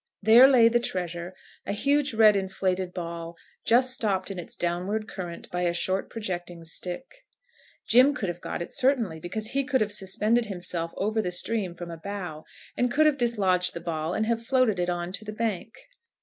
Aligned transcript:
There 0.23 0.47
lay 0.47 0.67
the 0.67 0.79
treasure, 0.79 1.35
a 1.63 1.73
huge 1.73 2.15
red 2.15 2.35
inflated 2.35 2.91
ball, 2.91 3.37
just 3.67 3.93
stopped 3.93 4.31
in 4.31 4.39
its 4.39 4.55
downward 4.55 5.07
current 5.07 5.47
by 5.51 5.61
a 5.61 5.75
short 5.75 6.09
projecting 6.09 6.65
stick. 6.65 7.23
Jim 7.87 8.15
could 8.15 8.27
have 8.27 8.41
got 8.41 8.63
it 8.63 8.73
certainly, 8.73 9.19
because 9.19 9.49
he 9.51 9.63
could 9.63 9.79
have 9.79 9.91
suspended 9.91 10.47
himself 10.47 10.91
over 10.97 11.21
the 11.21 11.29
stream 11.29 11.75
from 11.75 11.91
a 11.91 11.97
bough, 11.97 12.45
and 12.75 12.91
could 12.91 13.05
have 13.05 13.19
dislodged 13.19 13.75
the 13.75 13.79
ball, 13.79 14.15
and 14.15 14.25
have 14.25 14.43
floated 14.43 14.79
it 14.79 14.89
on 14.89 15.11
to 15.11 15.23
the 15.23 15.31
bank. 15.33 15.77